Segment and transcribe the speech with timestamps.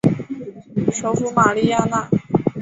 [0.91, 2.09] 首府玛利亚娜。